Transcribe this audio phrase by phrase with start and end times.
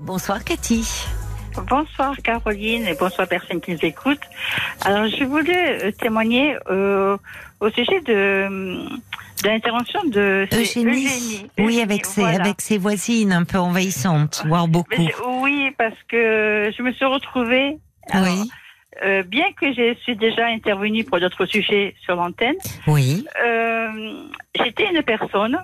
[0.00, 0.84] Bonsoir Cathy.
[1.68, 4.20] Bonsoir Caroline et bonsoir personne qui nous écoute.
[4.82, 7.16] Alors je voulais euh, témoigner euh,
[7.60, 8.48] au sujet de,
[9.42, 11.06] de l'intervention de c'est Eugénie.
[11.06, 11.46] Eugénie.
[11.58, 12.44] Oui, avec ses, voilà.
[12.44, 15.02] avec ses voisines un peu envahissantes, voire beaucoup.
[15.42, 17.78] Oui, parce que je me suis retrouvée.
[18.10, 18.50] alors, Oui,
[19.02, 22.56] euh, bien que je suis déjà intervenue pour d'autres sujets sur l'antenne,
[22.86, 24.22] oui, euh,
[24.54, 25.58] j'étais une personne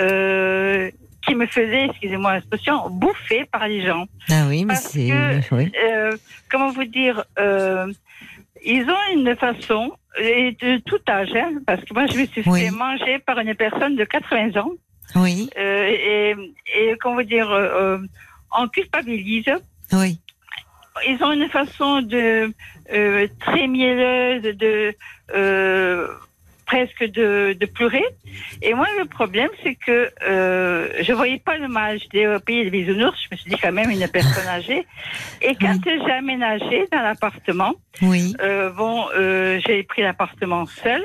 [0.00, 0.90] euh,
[1.28, 4.06] qui me faisait, excusez-moi l'expression, bouffer par les gens.
[4.30, 5.12] ah oui, mais c'est,
[5.52, 6.16] oui, euh,
[6.50, 7.92] comment vous dire, euh,
[8.64, 12.42] ils ont une façon, et de tout âge, hein, parce que moi je me suis
[12.46, 12.62] Oui.
[12.62, 14.72] fait manger par une personne de 80 ans,
[15.14, 16.34] oui, euh, et,
[16.74, 17.48] et comment vous dire,
[18.58, 19.44] on culpabilise.
[19.92, 20.18] oui,
[21.06, 22.52] Ils ont une façon de
[23.40, 24.94] très mielleuse, de
[26.68, 28.04] presque de, de pleurer.
[28.60, 31.98] Et moi, le problème, c'est que euh, je voyais pas le mal.
[31.98, 33.18] J'étais au pays des bisounours.
[33.24, 34.86] Je me suis dit quand même une personne âgée.
[35.40, 41.02] Et quand j'ai aménagé dans l'appartement, oui, euh, bon, euh, j'ai pris l'appartement seul.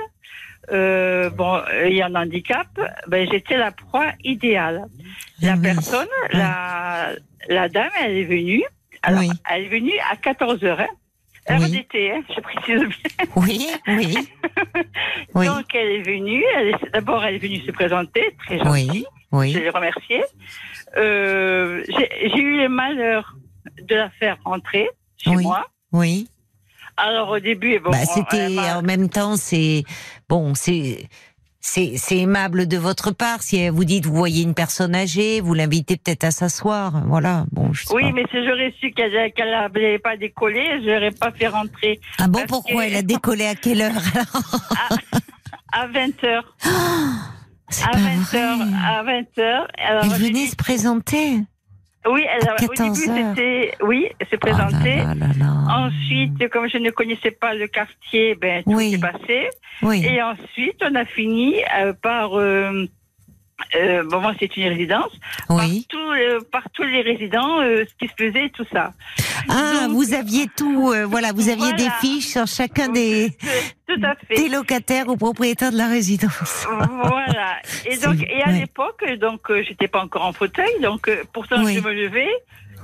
[0.71, 2.67] Euh, bon, ayant un handicap,
[3.07, 4.83] ben, j'étais la proie idéale.
[5.41, 5.61] La Ah oui.
[5.61, 7.09] personne, la,
[7.49, 8.63] la dame, elle est venue.
[9.01, 10.79] Alors, elle est venue à 14 heures.
[10.81, 10.87] Hein.
[11.51, 11.71] Heure Oui.
[11.71, 13.27] d'été, hein, je précise bien.
[13.35, 14.17] oui, oui,
[15.35, 16.43] oui, Donc, elle est venue.
[16.93, 19.05] D'abord, elle est venue se présenter, très gentille.
[19.33, 20.23] oui, Je l'ai remerciée.
[20.95, 23.35] Euh, j'ai eu le malheur
[23.81, 25.43] de la faire rentrer chez Oui.
[25.43, 25.65] moi.
[25.91, 26.27] oui.
[26.95, 29.83] Alors, au début, bon, Bah, c'était en même temps, c'est
[30.29, 31.09] bon, c'est
[31.65, 33.41] c'est aimable de votre part.
[33.41, 37.03] Si vous dites, vous voyez une personne âgée, vous l'invitez peut-être à s'asseoir.
[37.07, 37.45] Voilà.
[37.51, 38.11] Bon, je sais Oui, pas.
[38.11, 39.11] mais si j'aurais su qu'elle
[39.49, 43.45] n'avait pas décollé, je n'aurais pas fait rentrer Ah bon, pourquoi que- elle a décollé
[43.45, 44.61] à quelle heure alors?
[45.75, 46.41] À 20h.
[47.69, 48.57] C'est À pas 20h.
[48.57, 48.67] vrai.
[48.85, 49.67] À 20h.
[49.83, 51.39] Alors, Elle venait dit- se présenter.
[52.09, 53.15] Oui, elle, à au début, 14 heures.
[53.35, 53.73] c'était.
[53.81, 55.87] Oui, elle s'est Oh là là.
[55.87, 58.95] Ensuite, comme je ne connaissais pas le quartier, ben, tout Oui.
[58.95, 59.49] est passé.
[59.81, 60.05] Oui.
[60.05, 62.37] Et ensuite, on a fini euh, par.
[62.37, 62.85] Euh,
[63.75, 65.11] euh, bon, moi, c'est une résidence.
[65.49, 65.85] Oui.
[65.89, 68.93] Par, tout, euh, par tous les résidents, euh, ce qui se faisait, tout ça.
[69.49, 70.91] Ah, Donc- vous aviez tout.
[70.91, 71.77] euh, voilà, vous aviez Voilà.
[71.77, 73.31] des fiches sur chacun des
[73.87, 74.35] Tout à fait.
[74.35, 76.65] des locataires ou propriétaires de la résidence.
[76.69, 77.57] Voilà.
[77.85, 78.59] Et donc, et à ouais.
[78.59, 81.75] l'époque, donc, j'étais pas encore en fauteuil, donc pourtant Oui.
[81.75, 82.29] je me levais.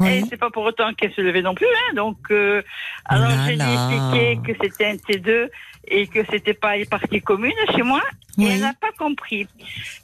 [0.01, 0.25] Et Oui.
[0.29, 1.93] c'est pas pour autant qu'elle se levait non plus, hein.
[1.95, 2.61] Donc, euh,
[3.05, 3.89] alors là je lui ai là.
[3.91, 5.49] expliqué que c'était un T2
[5.87, 8.01] et que c'était pas les parties communes chez moi.
[8.37, 8.49] Et Oui.
[8.53, 9.47] elle n'a pas compris.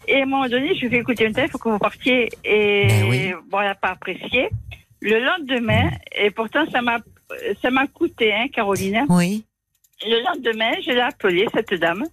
[0.08, 2.30] Et à un moment donné, je lui ai écouter un il faut que vous partiez.
[2.44, 3.34] Et Ben oui.
[3.50, 4.50] bon, elle n'a pas apprécié.
[5.02, 6.98] Le lendemain, et pourtant ça m'a,
[7.62, 9.06] ça m'a coûté, hein, Caroline.
[9.10, 9.46] Oui.
[10.06, 12.04] Le lendemain, je l'ai appelée, cette dame,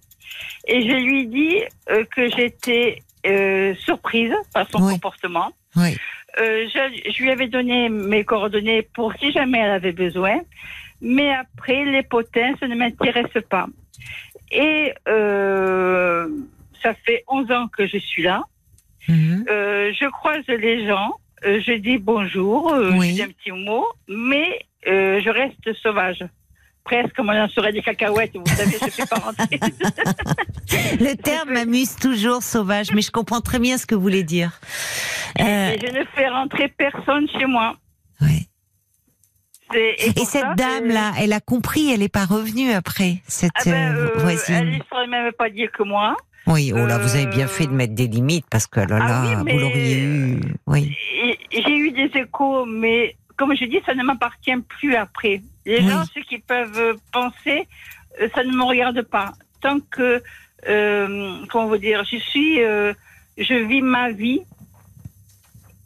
[0.67, 1.57] et je lui ai dit
[1.89, 4.93] euh, que j'étais euh, surprise par son Oui.
[4.93, 5.51] comportement.
[5.75, 5.97] Oui.
[6.39, 10.39] Euh, je, je lui avais donné mes coordonnées pour si jamais elle avait besoin,
[11.01, 13.67] mais après, les potins, ça ne m'intéresse pas.
[14.51, 16.27] Et euh,
[16.81, 18.43] ça fait 11 ans que je suis là.
[19.07, 19.45] Mhm.
[19.49, 23.09] Euh, je croise les gens, je dis bonjour, Oui.
[23.09, 26.23] je dis un petit mot, mais euh, je reste sauvage.
[26.83, 29.59] Presque comme on serait des cacahuètes, vous savez, je ne fais pas rentrer.
[30.99, 34.59] Le terme m'amuse toujours, sauvage, mais je comprends très bien ce que vous voulez dire.
[35.39, 37.75] Euh, Et je ne fais rentrer personne chez moi.
[39.71, 43.51] C'est- Et ça, cette euh, dame-là, elle a compris, elle n'est pas revenue après, cette
[43.55, 44.67] ah ben, euh, euh, elle voisine.
[44.73, 46.15] est sur le même palier que moi.
[46.45, 48.99] Oui, oh là, vous avez bien euh, fait de mettre des limites parce que là,
[49.01, 50.39] Ah là, oui, vous l'auriez eu.
[50.67, 50.95] Oui.
[51.51, 55.41] J'ai eu des échos, mais comme je dis, ça ne m'appartient plus après.
[55.65, 55.89] Les Oui.
[55.89, 57.67] gens, ceux qui peuvent penser,
[58.21, 59.33] euh, ça ne me regarde pas.
[59.61, 60.21] Tant que,
[60.67, 62.93] euh, comment vous dire, je suis, euh,
[63.37, 64.41] je vis ma vie.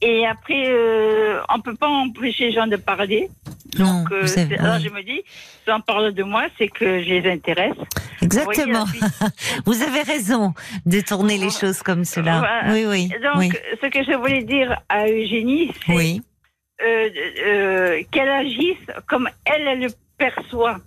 [0.02, 3.30] Et après, euh, on peut pas empêcher les gens de parler.
[3.80, 4.26] Non, Donc, euh,
[4.60, 4.84] alors oui.
[4.84, 7.76] je me dis, si on parle de moi, c'est que je les intéresse.
[8.22, 8.86] Exactement.
[9.66, 10.54] Vous voyez, avez raison
[10.86, 12.40] de tourner les choses comme cela.
[12.40, 12.74] Voilà.
[12.74, 13.10] Oui, oui.
[13.24, 13.52] Donc, oui.
[13.82, 16.22] ce que je voulais dire à Eugénie, c'est Oui.
[16.84, 17.10] Euh,
[17.46, 20.78] euh, qu'elle agisse comme elle, elle le perçoit.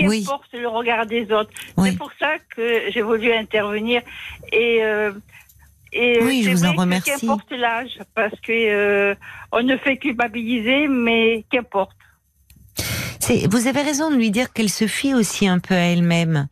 [0.00, 0.20] Oui.
[0.24, 1.50] Qu'importe le regard des autres.
[1.76, 1.90] Oui.
[1.90, 4.02] C'est pour ça que j'ai voulu intervenir.
[4.52, 5.12] Et, euh,
[5.92, 7.10] et Oui, je c'est vous en vrai que remercie.
[7.20, 9.14] Qu'importe l'âge, parce que euh,
[9.52, 11.96] on ne fait culpabiliser, mais qu'importe.
[13.28, 16.46] Vous avez raison de lui dire qu'elle se fie aussi un peu à elle-même.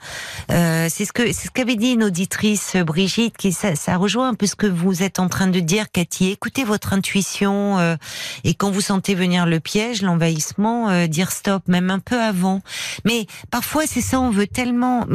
[0.51, 4.29] Euh, c'est ce que c'est ce qu'avait dit une auditrice Brigitte, qui ça, ça rejoint
[4.29, 6.33] un peu ce que vous êtes en train de dire, Cathy.
[6.33, 7.95] Écoutez votre intuition euh,
[8.43, 12.61] et quand vous sentez venir le piège, l'envahissement, euh, dire stop, même un peu avant.
[13.05, 15.07] Mais parfois c'est ça, on veut tellement.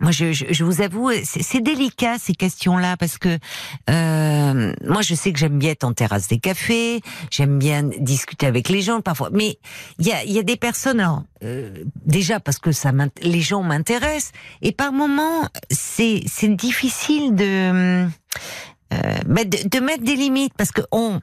[0.00, 3.38] Moi, je, je, je vous avoue, c'est délicat ces questions-là parce que
[3.90, 7.00] euh, moi, je sais que j'aime bien être en terrasse des cafés,
[7.30, 9.58] j'aime bien discuter avec les gens parfois, mais
[9.98, 11.04] il y a, y a des personnes,
[11.42, 12.92] euh, déjà parce que ça,
[13.22, 18.06] les gens m'intéressent, et par moments, c'est difficile de,
[18.92, 21.20] euh, bah, de de mettre des limites parce que on,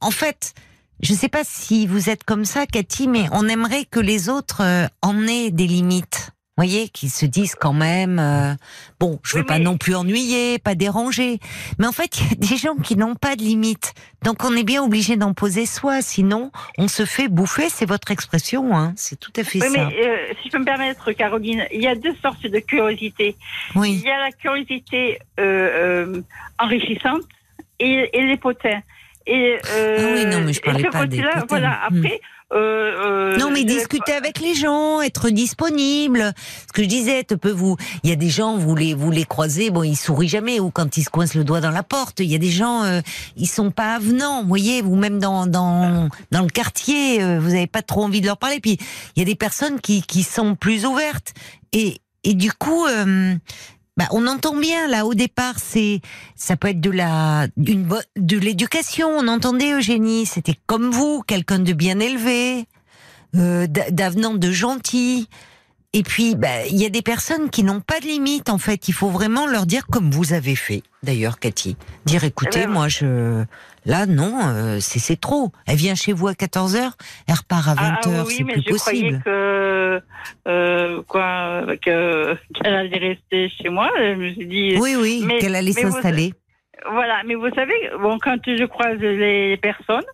[0.00, 0.54] en fait.
[1.02, 4.62] Je sais pas si vous êtes comme ça, Cathy, mais on aimerait que les autres
[4.62, 8.54] euh, en aient des limites voyez, qui se disent quand même, euh,
[8.98, 11.38] bon, je veux Oui, pas mais- non plus ennuyer, pas déranger.
[11.78, 13.92] Mais en fait, il y a des gens qui n'ont pas de limite.
[14.22, 18.10] Donc on est bien obligé d'en poser soi, sinon on se fait bouffer, c'est votre
[18.10, 18.92] expression, hein.
[18.96, 19.86] C'est tout à fait Oui, ça.
[19.86, 23.36] mais euh, si je peux me permettre, Caroline, il y a deux sortes de curiosité.
[23.74, 25.42] Il Oui, y a la curiosité euh,
[26.16, 26.22] euh,
[26.58, 27.22] enrichissante
[27.78, 28.80] et, et les potins.
[29.28, 31.44] Et, euh, Ah oui, non, mais je et parlais pas des potins.
[31.48, 31.98] Voilà, Hmm.
[31.98, 32.20] après.
[32.52, 36.32] Euh, Non, mais discuter avec les gens, être disponible.
[36.68, 37.76] Ce que je disais, peut vous.
[38.02, 40.70] Il y a des gens, vous les vous les croisez, bon, ils sourient jamais ou
[40.70, 42.20] quand ils se coincent le doigt dans la porte.
[42.20, 43.00] Il y a des gens, euh,
[43.36, 44.42] ils sont pas avenants.
[44.42, 48.20] Vous voyez, vous même dans dans dans le quartier, euh, vous avez pas trop envie
[48.20, 48.60] de leur parler.
[48.60, 48.78] Puis
[49.16, 51.34] il y a des personnes qui qui sont plus ouvertes
[51.72, 52.86] et et du coup.
[52.86, 53.34] euh,
[53.96, 56.00] bah, on entend bien là au départ, c'est
[56.34, 59.08] ça peut être de la de l'éducation.
[59.08, 62.66] On entendait Eugénie, c'était comme vous, quelqu'un de bien élevé,
[63.36, 65.28] euh, d'a- d'avenant, de gentil.
[65.96, 68.50] Et puis, bah, il y a des personnes qui n'ont pas de limite.
[68.50, 70.82] En fait, il faut vraiment leur dire comme vous avez fait.
[71.02, 73.44] D'ailleurs, Cathy, dire écoutez, Eh ben, moi je
[73.86, 75.52] là non, euh, c'est c'est trop.
[75.66, 76.90] Elle vient chez vous à 14 h
[77.26, 79.22] elle repart à 20 Ah, ah, oui, c'est plus je croyais possible.
[79.24, 80.02] que
[80.48, 83.88] euh, quoi que qu'elle allait rester chez moi.
[83.98, 86.34] Je me suis dit Oui, oui, qu'elle allait s'installer.
[86.92, 87.22] voilà.
[87.26, 87.72] Mais vous savez,
[88.02, 90.04] bon, quand je croise les personnes,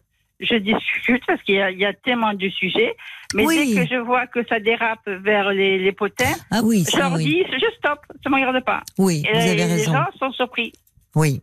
[0.43, 2.95] je discute parce qu'il y, a- il y a tellement de sujets.
[3.35, 3.75] Mais Oui.
[3.75, 7.13] dès que je vois que ça dérape vers les, les potins, Ah oui, je leur
[7.15, 7.25] oui.
[7.25, 8.83] dis je stop, ça me regarde pas.
[8.99, 9.93] Oui, Et vous avez les raison.
[9.93, 10.73] gens sont surpris.
[11.15, 11.41] Oui,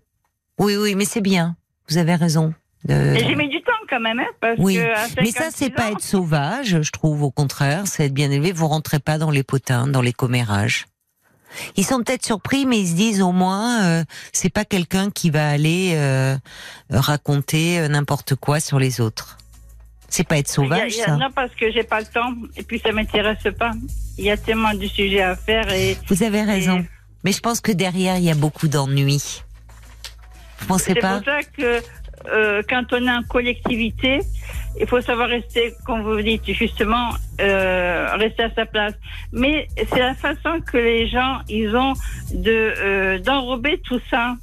[0.59, 1.55] oui, oui, mais c'est bien.
[1.89, 2.53] Vous avez raison.
[2.87, 4.79] Et j'ai mis du temps quand même, hein, parce Oui, que
[5.21, 7.23] Mais ça, 56 c'est pas être sauvage, je trouve.
[7.23, 8.51] Au contraire, c'est être bien élevé.
[8.53, 10.85] Vous rentrez pas dans les potins, dans les commérages.
[11.75, 14.03] Ils sont peut-être surpris, mais ils se disent au moins, euh,
[14.33, 16.37] c'est pas quelqu'un qui va aller euh,
[16.89, 19.37] raconter euh, n'importe quoi sur les autres.
[20.09, 21.15] C'est pas être a- sauvage, a- ça.
[21.17, 23.71] Non, parce que j'ai pas le temps et puis ça m'intéresse pas.
[24.17, 26.79] Il y a tellement de sujets à faire et Vous avez raison.
[26.79, 26.89] Et-
[27.23, 29.43] Mais je pense que derrière, il y a beaucoup d'ennuis.
[30.59, 31.81] Vous pensez c'est pas pour ça que
[32.27, 34.21] euh, quand on est en collectivité,
[34.79, 38.93] il faut savoir rester, comme vous dites justement, euh, rester à sa place.
[39.31, 41.93] Mais c'est la façon que les gens ils ont
[42.33, 44.35] de euh, d'enrober tout ça.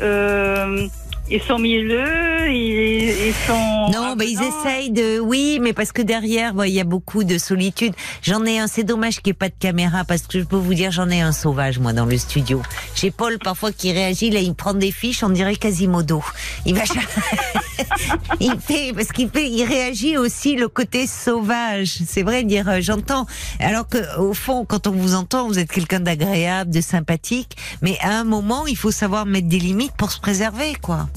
[0.00, 0.86] Euh,
[1.30, 3.90] ils sont mielleux, ils, ils sont.
[3.92, 5.18] Non, mais ils essayent de.
[5.20, 7.94] Oui, mais parce que derrière, il y a beaucoup de solitude.
[8.20, 8.66] J'en ai un.
[8.66, 11.08] C'est dommage qu'il n'y ait pas de caméra parce que je peux vous dire, j'en
[11.08, 12.60] ai un sauvage moi dans le studio.
[12.94, 14.30] J'ai Paul parfois qui réagit.
[14.30, 15.22] Là, il prend des fiches.
[15.22, 16.22] On dirait Quasimodo.
[16.66, 16.82] Il va.
[18.40, 19.48] il fait parce qu'il fait.
[19.50, 21.98] Il réagit aussi le côté sauvage.
[22.06, 22.68] C'est vrai dire.
[22.68, 23.26] euh, J'entends.
[23.60, 27.56] Alors que au fond, quand on vous entend, vous êtes quelqu'un d'agréable, de sympathique.
[27.82, 31.08] Mais à un moment, il faut savoir mettre des limites pour se préserver, quoi.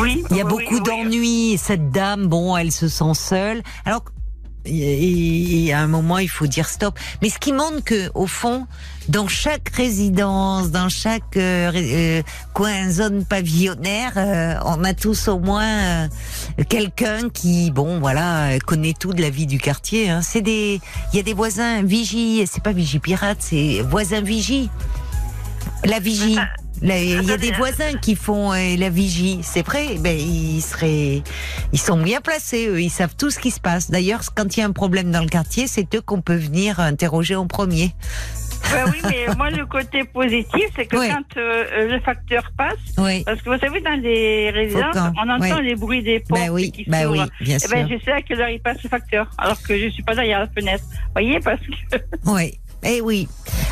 [0.00, 0.22] Oui.
[0.30, 1.04] Il y a oui, beaucoup oui, oui.
[1.04, 1.58] d'ennuis.
[1.58, 3.62] Cette dame, bon, elle se sent seule.
[3.84, 4.04] Alors,
[4.64, 6.98] et, et à un moment, il faut dire stop.
[7.22, 8.66] Mais ce qui montre que, au fond,
[9.08, 12.22] dans chaque résidence, dans chaque euh, euh,
[12.52, 16.08] coin, zone pavillonnaire, euh, on a tous au moins euh,
[16.68, 20.10] quelqu'un qui, bon, voilà, connaît tout de la vie du quartier.
[20.10, 20.20] Hein.
[20.22, 20.80] C'est des,
[21.12, 22.44] il y a des voisins vigie.
[22.46, 24.70] C'est pas vigie pirate, c'est voisins vigie.
[25.84, 26.38] La vigie.
[26.82, 29.96] Là, Il y a des voisins qui font euh, la vigie, c'est vrai.
[29.98, 31.22] Ben ils seraient,
[31.72, 32.66] ils sont bien placés.
[32.68, 33.90] Eux, ils savent tout ce qui se passe.
[33.90, 36.80] D'ailleurs, quand il y a un problème dans le quartier, c'est eux qu'on peut venir
[36.80, 37.90] interroger en premier.
[38.72, 41.08] Ben oui, mais moi, le côté positif, c'est que Oui.
[41.08, 43.24] quand euh, le facteur passe, Oui.
[43.24, 45.64] parce que vous savez, dans les résidences, quand, on entend oui.
[45.64, 47.26] les bruits des portes Ben oui, qui ben s'ouvrent.
[47.40, 47.70] bien Eh sûr.
[47.70, 50.14] ben, je sais à quelle heure il passe le facteur, alors que je suis pas
[50.14, 50.84] derrière la fenêtre.
[50.84, 51.96] Vous voyez, parce que
[52.26, 52.58] Oui.
[52.82, 53.28] Eh oui.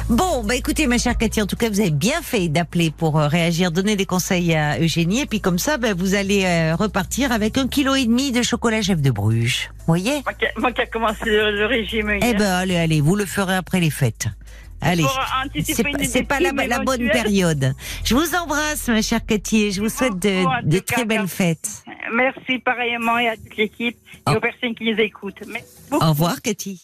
[0.08, 3.20] Bon, bah écoutez, ma chère Cathy, en tout cas, vous avez bien fait d'appeler pour
[3.20, 6.74] euh, réagir, donner des conseils à Eugénie, et puis comme ça, ben, vous allez euh,
[6.76, 9.68] repartir avec un kilo et demi de chocolat chef de Bruges.
[9.80, 10.22] Vous voyez?
[10.24, 13.16] Moi qui, moi qui a commencé le, le régime Eh hier, ben, allez, allez, vous
[13.16, 14.28] le ferez après les fêtes.
[14.80, 15.04] Allez.
[15.62, 17.74] C'est pas, c'est pas la, bonne période.
[18.04, 21.18] Je vous embrasse, ma chère Cathy, et je vous souhaite de, beaucoup, très cas, belles
[21.22, 21.34] merci.
[21.36, 21.82] fêtes.
[22.14, 23.96] Merci pareillement et à toute l'équipe
[24.26, 25.42] et Au- aux personnes qui nous écoutent.
[25.46, 25.66] Merci.
[25.90, 26.80] Au revoir, Cathy.